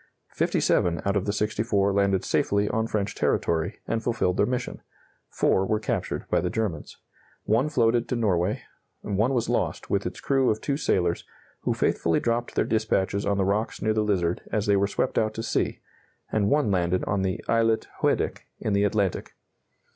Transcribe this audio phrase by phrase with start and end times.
[0.33, 4.81] Fifty seven out of the 64 landed safely on French territory, and fulfilled their mission;
[5.29, 6.97] 4 were captured by the Germans;
[7.43, 8.63] 1 floated to Norway;
[9.01, 11.23] 1 was lost, with its crew of two sailors,
[11.65, 15.19] who faithfully dropped their dispatches on the rocks near the Lizard as they were swept
[15.19, 15.81] out to sea;
[16.31, 19.35] and 1 landed on the islet Hoedic, in the Atlantic.